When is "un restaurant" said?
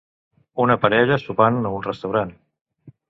1.81-2.33